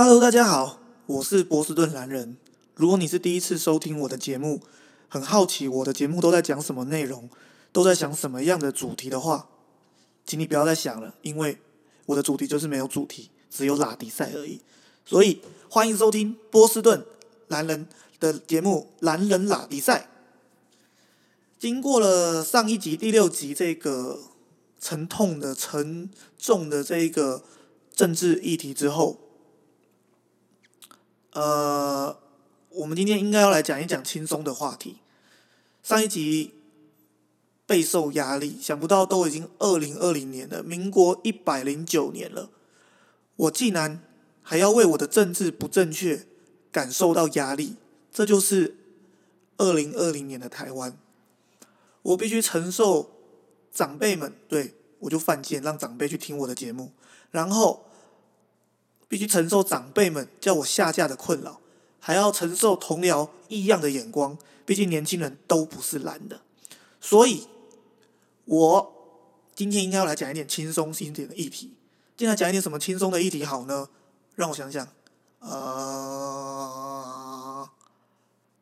[0.00, 2.36] Hello，大家好，我是波士顿男人。
[2.76, 4.60] 如果你是第一次收听我的节目，
[5.08, 7.28] 很好奇我的节目都在讲什么内容，
[7.72, 9.48] 都在想什么样的主题的话，
[10.24, 11.58] 请你不要再想了，因为
[12.06, 14.60] 我的主题就是没有主题，只有拉迪赛而已。
[15.04, 17.04] 所以欢迎收听波士顿
[17.48, 17.88] 男人
[18.20, 20.08] 的节目《男人拉迪赛》。
[21.58, 24.20] 经过了上一集第六集这个
[24.80, 26.08] 沉痛的、沉
[26.38, 27.42] 重的这一个
[27.92, 29.18] 政治议题之后，
[31.38, 32.18] 呃，
[32.70, 34.96] 我们今天应该要来讲一讲轻松的话题。
[35.84, 36.54] 上一集
[37.64, 42.50] 备受压力，想不到都已经二零二零年了，民国一百零九年了，
[43.36, 44.02] 我竟然
[44.42, 46.26] 还要为我的政治不正确
[46.72, 47.76] 感受到压力，
[48.10, 48.76] 这就是
[49.58, 50.98] 二零二零年的台湾。
[52.02, 53.12] 我必须承受
[53.70, 56.90] 长辈们对我就犯贱，让长辈去听我的节目，
[57.30, 57.84] 然后
[59.08, 61.60] 必须承受长辈们叫我下架的困扰，
[61.98, 64.38] 还要承受同僚异样的眼光。
[64.64, 66.42] 毕竟年轻人都不是懒的，
[67.00, 67.48] 所以，
[68.44, 68.92] 我
[69.54, 71.72] 今天应该要来讲一点轻松一点的议题。
[72.16, 73.88] 今天讲一点什么轻松的议题好呢？
[74.34, 74.86] 让我想想，
[75.38, 75.48] 呃，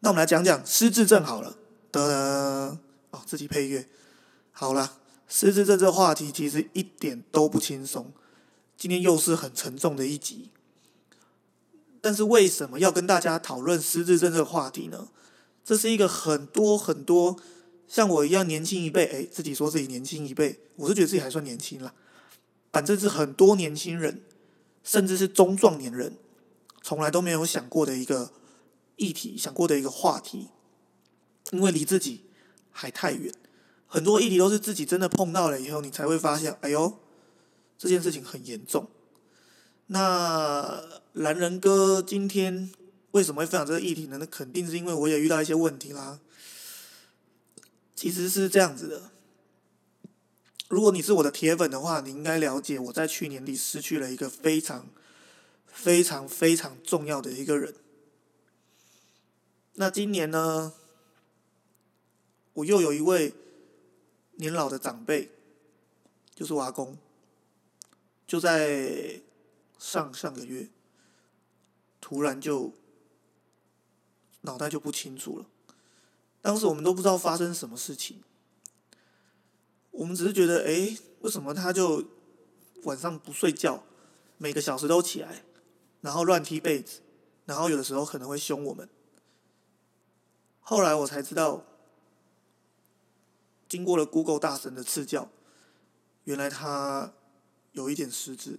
[0.00, 1.56] 那我们来讲讲失智症好了。
[1.92, 2.78] 的。
[3.10, 3.86] 哦，自己配乐，
[4.52, 4.98] 好了，
[5.28, 8.10] 失智症这话题其实一点都不轻松，
[8.82, 10.50] 今天又是很沉重的一集。
[12.00, 15.06] 但是为什么要跟大家讨论失智症这个话题呢？
[15.64, 17.36] 这是一个很多很多
[17.86, 21.94] 像我一样年轻一辈，哎，自己说自己年轻一辈，我是觉得自己还算年轻了。
[22.72, 24.20] 反正是很多年轻人，
[24.82, 26.16] 甚至是中壮年人，
[26.82, 28.32] 从来都没有想过的一个
[28.96, 30.48] 议题，想过的一个话题，
[31.52, 32.22] 因为离自己。
[32.74, 33.32] 还太远，
[33.86, 36.98] 很多议题都是自己真的碰到了以后，你才会发现，哎呦，
[37.82, 38.88] 这件事情很严重。
[39.88, 42.70] 那蓝人哥今天
[43.10, 44.18] 为什么会分享这个议题呢？
[44.20, 46.20] 那肯定是因为我也遇到一些问题啦。
[47.96, 49.10] 其实是这样子的，
[50.68, 54.86] 如果你是我的铁粉的话，你应该了解我在去年底失去了一个非常、
[55.66, 57.74] 非常、非常重要的一个人。
[59.74, 60.74] 那今年呢？
[62.52, 63.34] 我又有一位
[64.36, 65.32] 年老的长辈，
[66.32, 66.96] 就是我阿公，
[68.32, 69.20] 就在
[69.78, 70.70] 上上个月，
[72.00, 72.72] 突然就
[74.40, 75.44] 脑袋就不清楚了。
[76.40, 78.22] 当时我们都不知道发生什么事情，
[79.90, 82.06] 我们只是觉得，哎，为什么他就
[82.84, 83.84] 晚上不睡觉，
[84.38, 85.44] 每个小时都起来，
[86.00, 87.02] 然后乱踢被子，
[87.44, 88.88] 然后有的时候可能会凶我们。
[90.60, 91.66] 后来我才知道。
[93.68, 95.30] 经过了 Google 大神的赐教，
[96.24, 97.12] 原来他
[97.72, 98.58] 有一点失智。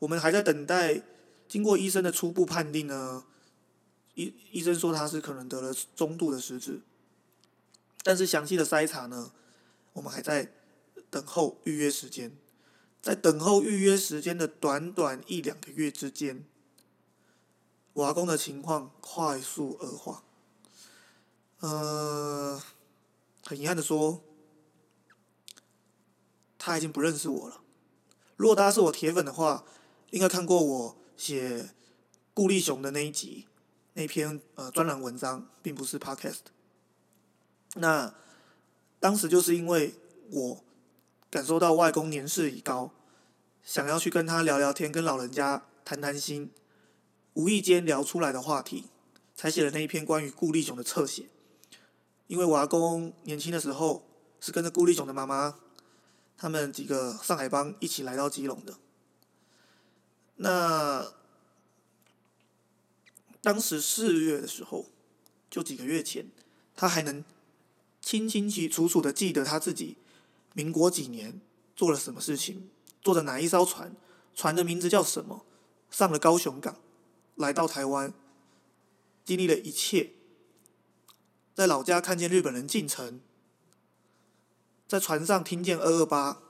[0.00, 1.02] 我们还在等待，
[1.48, 3.24] 经过医生的初步判定呢，
[4.14, 6.80] 医医生说他是可能得了中度的失智，
[8.02, 9.32] 但是详细的筛查呢，
[9.94, 10.52] 我们还在
[11.08, 12.36] 等候预约时间，
[13.00, 16.44] 在等候预约时间的短短一两个月之间，
[17.94, 20.24] 我阿公的情况快速恶化，
[21.60, 22.62] 呃。
[23.46, 24.24] 很遗憾的说，
[26.64, 27.60] 他已经不认识我了。
[28.36, 29.66] 如果大家是我铁粉的话，
[30.12, 31.68] 应该看过我写
[32.32, 33.44] 顾立雄的那一集
[33.92, 36.38] 那篇呃专栏文章，并不是 podcast。
[37.74, 38.14] 那
[38.98, 39.94] 当时就是因为
[40.30, 40.64] 我
[41.28, 42.92] 感受到外公年事已高，
[43.62, 46.50] 想要去跟他聊聊天，跟老人家谈谈心，
[47.34, 48.86] 无意间聊出来的话题，
[49.36, 51.26] 才写了那一篇关于顾立雄的侧写。
[52.26, 54.08] 因为我阿公年轻的时候
[54.40, 55.58] 是跟着顾立雄的妈妈，
[56.36, 58.78] 他们几个上海帮一起来到基隆的。
[60.36, 61.12] 那
[63.40, 64.86] 当时四月的时候，
[65.50, 66.26] 就几个月前，
[66.74, 67.24] 他还能
[68.00, 69.96] 清清楚楚的记得他自己
[70.52, 71.40] 民国几年
[71.76, 72.68] 做了什么事情，
[73.00, 73.94] 坐的哪一艘船，
[74.34, 75.44] 船的名字叫什么，
[75.90, 76.76] 上了高雄港，
[77.36, 78.12] 来到台湾，
[79.24, 80.10] 经历了一切。
[81.54, 83.20] 在老家看见日本人进城，
[84.94, 86.40] 在船上听见二二八，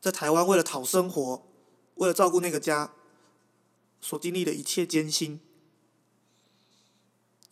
[0.00, 1.46] 在台湾为了讨生活，
[1.94, 2.92] 为了照顾那个家，
[4.00, 5.38] 所经历的一切艰辛，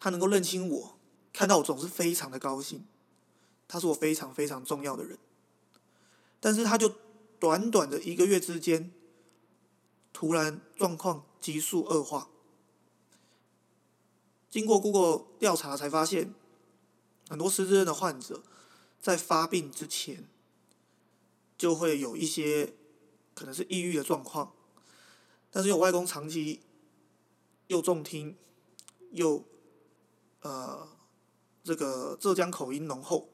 [0.00, 0.98] 他能够认清我，
[1.32, 2.84] 看到我总是非常的高兴，
[3.68, 5.16] 他是我非常非常重要的人，
[6.40, 6.92] 但是他就
[7.38, 8.90] 短短的一个月之间，
[10.12, 12.28] 突然状况急速恶化。
[14.50, 16.34] 经过 Google 调查才发现，
[17.28, 18.42] 很多失智症的患者
[19.00, 20.28] 在发病之前
[21.56, 22.74] 就会有一些
[23.34, 24.52] 可能是抑郁的状况，
[25.50, 26.60] 但是我外公长期
[27.68, 28.36] 又重听，
[29.12, 29.44] 又
[30.40, 30.88] 呃
[31.62, 33.28] 这个浙江口音浓厚，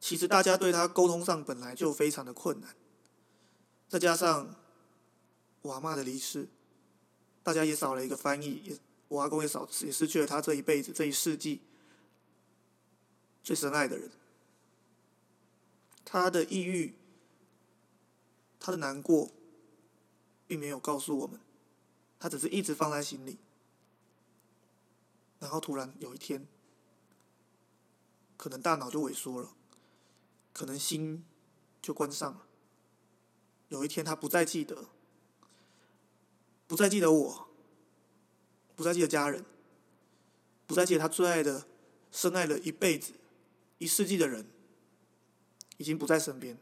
[0.00, 2.74] 其实大家对他沟通上本来就非常的困难，
[3.88, 4.56] 再加上
[5.62, 6.48] 我阿妈的离世，
[7.42, 11.62] 大家也少了一个翻译，也我阿公也少也失去了他这一辈子这一世纪
[13.42, 14.10] 最深爱的人，
[16.10, 16.94] 他的抑郁，
[18.58, 19.30] 他的难过。
[20.48, 21.38] 并没有告诉我们，
[22.18, 23.36] 他只是一直放在心里，
[25.38, 26.48] 然后突然有一天，
[28.38, 29.52] 可能大脑就萎缩了，
[30.54, 31.22] 可能心
[31.82, 32.46] 就关上了。
[33.68, 34.86] 有一天他不再记得，
[36.66, 37.48] 不再记得我，
[38.74, 39.44] 不再记得家人，
[40.66, 41.66] 不再记得他最爱的、
[42.10, 43.12] 深爱了一辈子、
[43.76, 44.46] 一世纪的人，
[45.78, 46.58] 已经不在身边。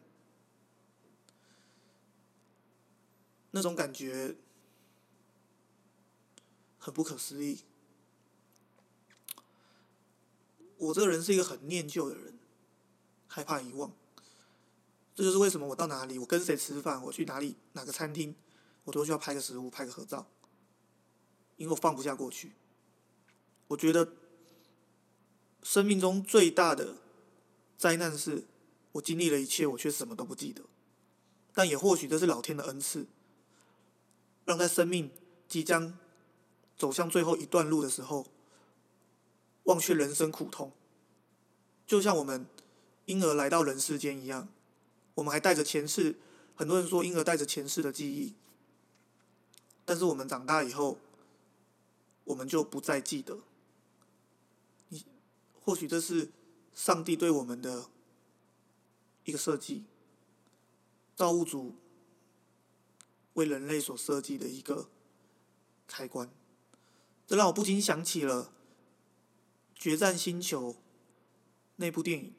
[3.51, 4.37] 那种感觉
[6.79, 7.65] 很不可思议。
[10.79, 12.39] 我这个人是一个很念旧的人，
[13.27, 13.91] 害怕遗忘。
[15.15, 18.37] 这就是为什么我到哪里，我跟谁吃饭，我去哪里哪个餐厅，
[18.85, 20.27] 我都需要拍个食物、拍个合照，
[21.57, 22.53] 因为我放不下过去。
[23.69, 24.13] 我觉得
[25.63, 26.97] 生命中最大的
[27.79, 28.45] 灾难是，
[28.97, 30.63] 我经历了一切，我却什么都不记得。
[31.53, 33.07] 但也或许这是老天的恩赐。
[34.45, 35.11] 让在生命
[35.49, 35.99] 即将
[36.77, 38.27] 走向最后一段路的时候，
[39.65, 40.73] 忘却人生苦痛，
[41.85, 42.47] 就像我们
[43.07, 44.49] 婴儿来到人世间一样，
[45.17, 46.15] 我们还带着前世。
[46.55, 48.35] 很多人说婴儿带着前世的记忆，
[49.85, 50.99] 但是我们长大以后，
[52.25, 53.41] 我们就不再记得。
[54.89, 55.05] 你
[55.61, 56.31] 或许这是
[56.73, 57.91] 上帝对我们的
[59.27, 59.85] 一个设计，
[61.15, 61.77] 造物主。
[63.35, 64.89] 为人类所设计的一个
[65.87, 66.31] 开关，
[67.27, 68.45] 这让我不禁想起了
[69.75, 70.73] 《决战星球》
[71.77, 72.33] 那部电影。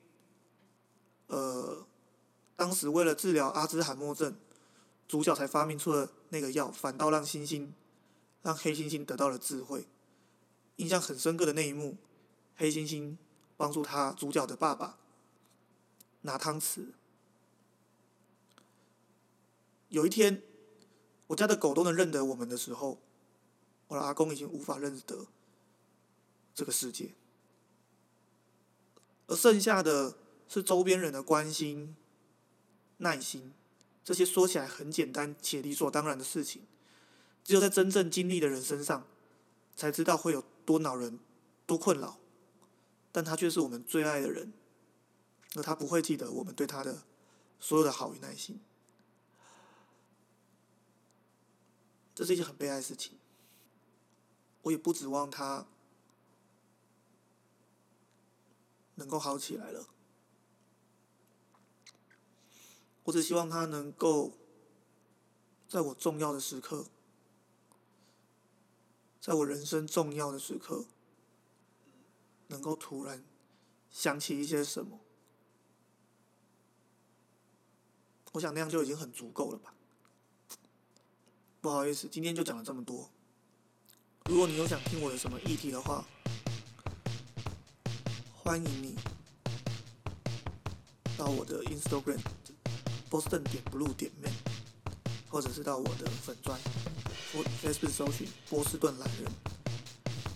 [1.27, 1.85] 呃，
[2.55, 4.35] 当时为了治疗阿兹海默症，
[5.07, 7.67] 主角才发明出了那个药，反倒让猩猩，
[8.41, 9.85] 让黑猩猩得到了智慧。
[10.77, 11.97] 印象很深刻的那一幕，
[12.55, 13.17] 黑猩猩
[13.55, 14.97] 帮助他主角的爸爸
[16.27, 16.89] 拿汤匙。
[19.89, 20.43] 有一天。
[21.27, 23.01] 我家的狗都能认得我们的时候，
[23.89, 25.27] 我的阿公已经无法认得
[26.55, 27.15] 这个世界，
[29.27, 30.15] 而剩下的
[30.47, 31.97] 是周边人的关心、
[32.99, 33.51] 耐心，
[34.05, 36.61] 这些说起来很简单且理所当然的事情，
[37.43, 39.05] 只有在真正经历的人身上，
[39.75, 41.19] 才知道会有多恼人、
[41.65, 42.17] 多困扰，
[43.11, 44.53] 但他却是我们最爱的人，
[45.57, 47.01] 而他不会记得我们对他的
[47.59, 48.59] 所有的好与耐心。
[52.13, 53.17] 这是一件很悲哀的事情，
[54.61, 55.65] 我也不指望他
[58.95, 59.87] 能够好起来了，
[63.05, 64.33] 我只希望他能够
[65.67, 66.85] 在我重要的时刻，
[69.19, 70.85] 在我人生重要的时刻，
[72.47, 73.23] 能够突然
[73.91, 74.99] 想起一些什么，
[78.37, 79.73] 我想那样就已经很足够了吧。
[81.59, 83.09] 不好意思，今天就讲了这么多。
[84.25, 86.05] 如果你有想听我的什么议题的话，
[88.35, 88.95] 欢迎你
[91.17, 92.19] 到我的 Instagram
[93.09, 94.31] Boston 点 Blue 点 Man，
[95.31, 96.59] 或者是到我的粉专
[97.33, 99.31] 或 Facebook 搜寻波士顿懒人，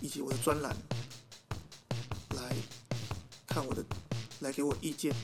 [0.00, 0.76] 以及我的专栏
[2.30, 2.56] 来
[3.46, 3.84] 看我的，
[4.40, 5.14] 来给我意见。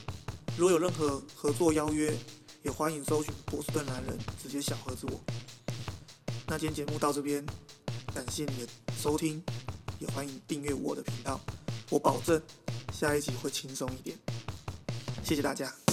[0.57, 2.17] 如果有任何合作邀约，
[2.63, 5.19] 也欢迎搜寻波士顿男人，直接小盒子我。
[6.47, 7.45] 那今天节目到这边，
[8.13, 9.41] 感谢你的收听，
[9.99, 11.39] 也欢迎订阅我的频道，
[11.89, 12.41] 我保证
[12.91, 14.17] 下一集会轻松一点。
[15.23, 15.88] 谢谢大家。